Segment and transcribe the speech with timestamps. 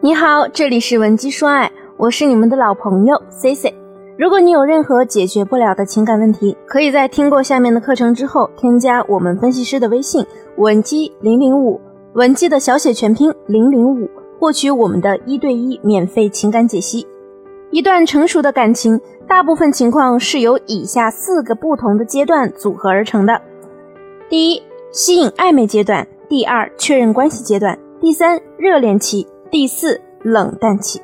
[0.00, 3.74] 你好，这里是文姬说爱，我是你们的老朋友 C C。
[4.16, 10.24] 如果你有任何解决不了的情感问题，可以在听过下面的课程之后，添加我们分析师的微信
[10.56, 11.80] 文姬零零五，
[12.12, 14.08] 文姬的小写全拼零零五，
[14.38, 17.04] 获取我们的一对一免费情感解析。
[17.72, 23.42] 一段成熟的感情，大部分情况是由以下四个不同的阶段组合而成的：
[24.28, 24.62] 第一，
[24.92, 29.26] 吸引暧昧阶段；第二，确认关系阶段；第三，热恋期。
[29.50, 31.00] 第四，冷淡期。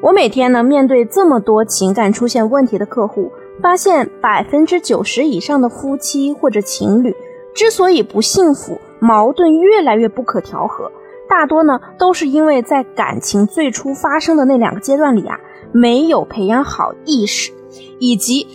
[0.00, 7.14] 我每天呢面对这么多情感出现问题的客户，发现百分之九十以上的夫妻或者情侣
[7.52, 10.90] 之所以不幸福，矛盾越来越不可调和，
[11.28, 15.40] 大多呢都是因为在感情最初发生的那两个阶段里啊，
[15.72, 17.50] 没有培养好意识，
[17.98, 18.46] 以及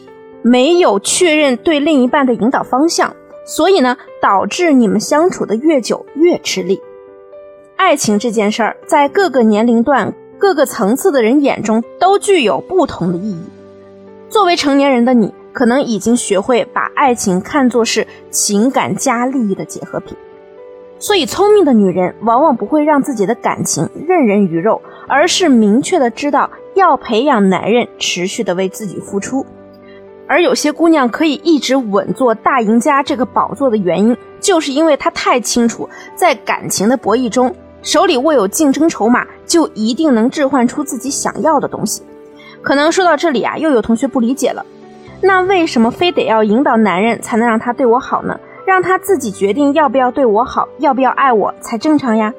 [0.42, 3.14] 没有确认对另一半的引导方向，
[3.45, 6.81] 所以呢导致你们相处的越久越吃力。
[7.76, 13.44] 爱情这件事儿，在各个年龄段、各个层次的人眼中都具有不同的意义。
[14.30, 20.17] 作为成年人的你，可能已经学会把爱情看作是情感加利益的结合品。
[21.00, 29.45] 所以，聪明的女人往往不会让自己的感情任人鱼肉，而是明确的知道要培养男人持续的为自己付出。
[30.28, 37.54] 而有些姑娘可以一直稳坐大赢家这个宝座的原因，就是因为她太清楚，在感情的博弈中。
[37.86, 42.02] 手里握有竞争筹码，就一定能置换出自己想要的东西。
[42.64, 44.66] 可能说到这里啊，又有同学不理解了。
[45.22, 48.39] 那为什么非得要引导男人才能让他对我好呢？
[48.66, 52.33] 让他自己决定要不要对我好，要不要爱我才正常呀？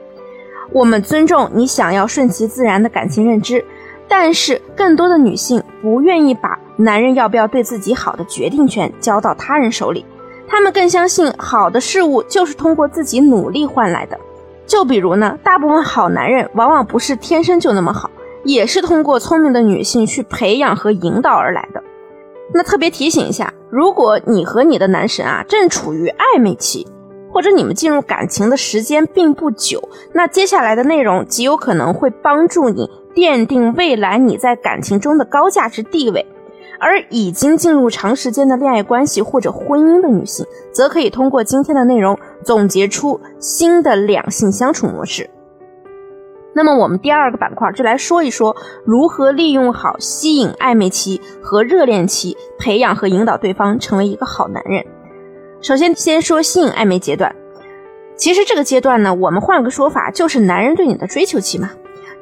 [0.72, 3.64] 我们尊重你想要顺其自然的感情认知，
[4.08, 10.05] 但是更多的女性不愿意把男人要不要对自己好的决定权交到他人手里，
[10.48, 14.19] 她们更相信好的事物就是通过自己努力换来的。
[14.67, 18.11] 就比如呢，大部分好男人往往不是天生就那么好，
[18.45, 21.83] 也是通过聪明的女性去培养和引导而来的。
[22.53, 26.87] 那特别提醒一下，如果你和你的男神啊正处于暧昧期，
[27.32, 36.27] 或者你们进入感情的时间并不久，那接下来的内容极有可能会帮助你奠定未来你在感情中的高价值地位。
[36.78, 45.29] 而已经进入长时间的恋爱关系或者婚姻的女性，则可以通过今天的内容总结出新的两性相处模式。
[46.55, 54.87] 那么，我们第二个板块就来说一说如何利用好吸引暧昧期和热恋期，培养和引导对方成为一个好男人。
[55.61, 57.34] 首先，先说吸引暧昧阶段。
[58.15, 61.71] 其实这个阶段呢，我们换个说法，就是男人对你的追求期嘛，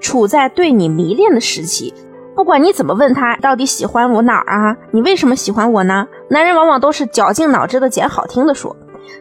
[0.01, 1.93] 处在对你迷恋的时期。
[2.35, 4.77] 不管你怎么问他，到底喜欢我哪儿啊？
[4.91, 6.09] 你为什么喜欢我呢？
[6.31, 8.75] 男人往往都是绞尽脑汁的捡好听的说，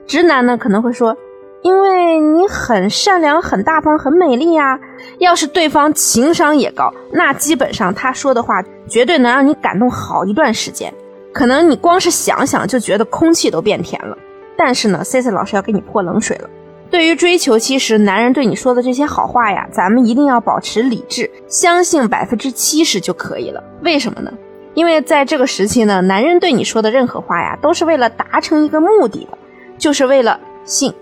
[0.06, 1.16] 直男呢可能会说，
[1.62, 4.80] 因为你很善良、很大方、很美丽呀。
[5.20, 10.94] 要是对方情商也高，那基本上他说的话绝对能让你感动好一段时间。
[11.32, 14.18] 可能你光是想想就觉得空气都变甜了。
[14.56, 16.50] 但是呢，Cici 老师要给你泼冷水了。
[16.92, 23.64] 对于追求期时男人对你说的这些好话呀，咱们一定要保持理智，相信百分之七十就可以了。
[23.82, 24.32] 为什么呢？
[24.76, 29.38] 因为在这个时期呢，男人对你说的任何话呀，都是为了达成一个目的的，
[29.78, 30.94] 就是为了性。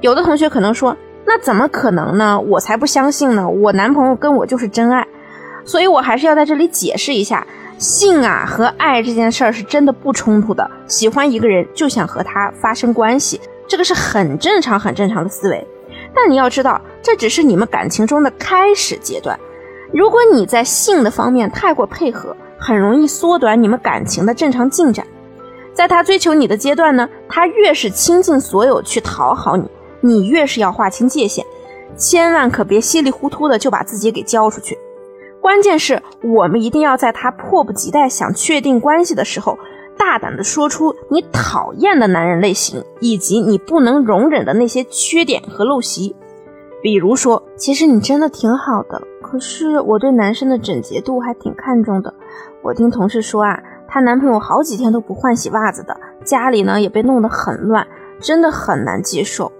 [0.00, 2.40] 有的同学可能说，那怎么可能呢？
[2.40, 3.48] 我才不相信呢！
[3.48, 5.06] 我男朋友跟我就是真爱，
[5.64, 7.46] 所以我还是要在这里解释一下，
[7.78, 10.70] 性啊和爱这件事儿是真的不冲突的。
[10.86, 13.40] 喜欢一个人就想和他发生关系。
[13.68, 15.64] 这个是很正常、很正常的思维，
[16.12, 19.38] 但你要知道，这只是你们感情中的开始阶段。
[19.92, 25.06] 如果你在性的方面太过配合，很容易缩短你们感情的正常进展。
[25.80, 29.66] 在他追求你的阶段呢，他越是倾尽所有去讨好你，
[30.02, 31.42] 你越是要划清界限，
[31.96, 34.76] 千万可别稀里糊涂的就把自己给交出去。
[35.40, 39.58] 关键是我们一定要在他迫不及待想确定关系的时候。
[39.96, 46.14] 大胆的说出你讨厌的男人类型，以及你不能容忍的那些缺点和陋习。
[46.82, 52.12] 比如说，其实你真的挺好的，可是我对男生的整洁度还挺看重的。
[52.62, 55.94] 我听同事说啊，她男朋友好几天都不换洗袜子的，
[56.24, 57.86] 家里呢也被弄得很乱，
[58.20, 59.50] 真的很难接受。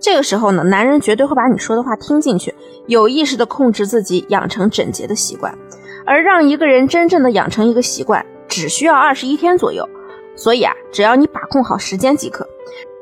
[0.00, 2.54] 这个时候呢，男人绝对会把你说的话听进去，
[2.86, 5.56] 有意识的控制自己养成整洁的习惯。
[6.04, 8.24] 而让一个人真正的养成一个习惯。
[8.48, 9.86] 只需要二十一天左右，
[10.34, 12.48] 所以啊，只要你把控好时间即可。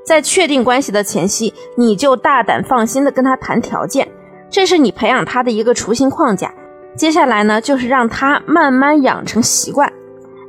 [0.05, 4.09] 在确定关系的前夕，你就大胆放心的跟他谈条件，
[4.51, 6.53] 这是你培养他的一个雏形框架。
[6.97, 9.91] 接下来呢，就是让他慢慢养成习惯。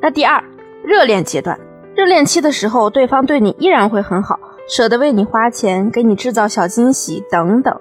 [0.07, 0.42] 那第二，
[0.86, 1.59] 热恋阶段，
[1.94, 4.39] 热恋期的时候，对方对你依然会很好，
[4.69, 7.77] 舍得为你花钱，给你制造小惊喜等等。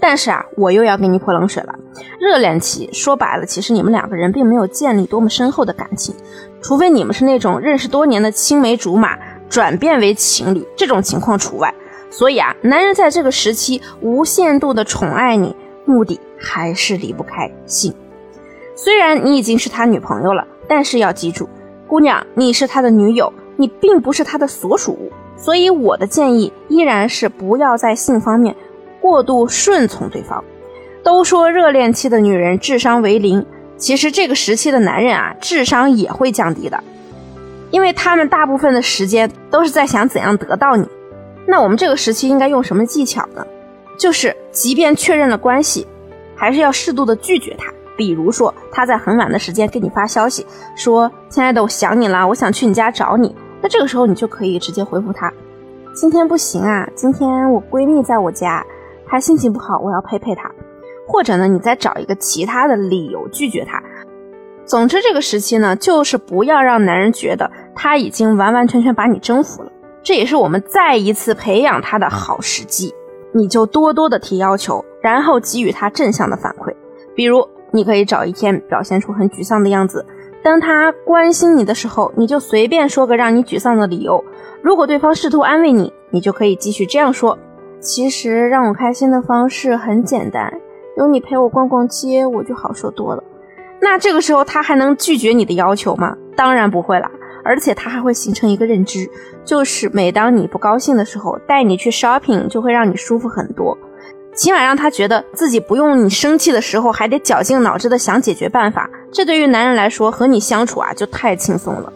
[0.00, 1.74] 但是啊，我又要给你泼冷水了。
[2.18, 6.14] 热恋期说白了，其实你们两个人并没有建立多么深厚的感情，
[6.62, 9.18] 除非你们是那种认识多年的青梅竹马
[9.50, 11.74] 转变为情侣，这种情况除外。
[12.08, 15.54] 所以啊，男人在这个时期无限度的宠爱你，
[15.84, 17.94] 目的还是离不开性。
[18.74, 21.48] 虽然你已经是他女朋友了，但是要记住，
[21.88, 25.10] 姑娘，你是他的女友，你并不是他的所属物。
[25.36, 28.54] 所以我的建议依然是不要在性方面
[29.00, 30.44] 过度顺从对方。
[31.02, 33.44] 都说热恋期的女人智商为零，
[33.76, 36.80] 其实这个时期的男人啊，智商也会降低的，
[37.72, 40.86] 因为他们大部分的时间都是在想怎样得到你。
[41.46, 43.44] 那我们这个时期应该用什么技巧呢？
[43.98, 45.84] 就是即便确认了关系，
[46.36, 47.72] 还是要适度的拒绝他。
[48.00, 55.30] 比如说他在很晚的时间给你发消息，说：“亲爱的，我想你了，我想去你家找你。”那这个时候你就可以直接回复他
[55.92, 58.64] ：“今天不行啊，今天我闺蜜在我家，
[59.06, 60.50] 她心情不好，我要陪陪她。”
[61.06, 63.82] 或者呢，你再找一个其他的理由拒绝他。
[64.64, 69.70] 总之，这个时期呢，就是不要让男人觉得他已经完完全全把你征服了。
[70.02, 72.94] 这也是我们再一次培养他的好时机。
[73.34, 76.74] 你就多多的提要求，然后给予他正向的反馈。
[77.12, 80.04] 比如，你可以找一天表现出很沮丧的样子，
[80.42, 84.24] 当他关心你的时候，你就随便说个让你沮丧的理由。
[84.62, 87.38] 如果对方试图安慰你，你就可以继续这样说
[87.80, 90.52] ：“其实让我开心的方式很简单。”
[90.96, 93.22] 有你陪我逛逛街，我就好受多了。
[93.80, 96.16] 那这个时候他还能拒绝你的要求吗？
[96.36, 97.10] 当然不会了。
[97.42, 99.08] 而且他还会形成一个认知，
[99.46, 103.78] 就是每当你不高兴的时候，带你去 shopping 就会让你舒服很多。
[104.40, 108.88] 起码让他觉得自己不用你生气的时候还得绞尽脑汁的想解决办法。
[109.12, 111.92] 这对于男人来说，和你相处啊就太轻松了。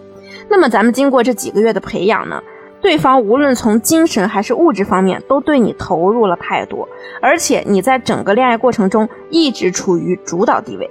[0.51, 2.43] 那么咱们经过这几个月的培养呢？
[2.83, 6.87] 对方无论从精神还是物质方面都对你投入了太多，
[7.23, 10.91] 而且你在整个恋爱过程中一直处于主导地位。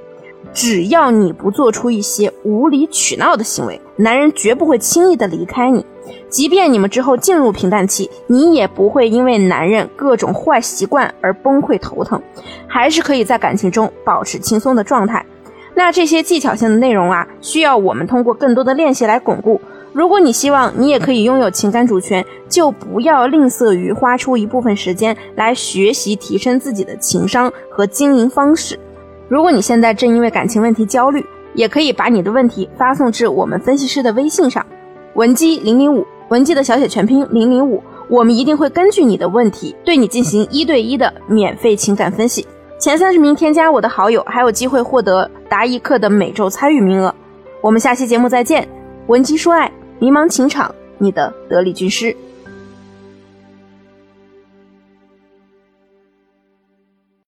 [0.56, 5.86] 只要你不做出一些无理取闹的行为，男人绝不会轻易的离开你。
[6.30, 12.22] 即便你们之后进入平淡期，你也不会因为男人各种坏习惯而崩溃头疼，
[12.68, 15.26] 还是可以在感情中保持轻松的状态。
[15.76, 19.62] 那这些技巧性的内容啊，需要我们通过更多的练习来巩固。
[19.92, 28.80] 如果你希望你也可以拥有情感主权，就不要吝啬于花出一部分时间来学习提升自己的情商和经营方式。
[29.28, 31.24] 如果你现在正因为感情问题焦虑，
[31.56, 34.66] 也可以把你的问题发送至我们分析师的微信上，
[35.16, 42.46] 文姬零零五，文姬的小写全拼零零五，我们一定会根据你的问题对你进行一对一的免费情感分析。
[42.80, 47.14] 前三十名添加我的好友还有机会获得答疑课的每周参与名额。
[47.62, 48.68] 我们下期节目再见，
[49.08, 49.72] 文姬说爱。
[50.00, 52.14] 迷茫情场，你的得力军师。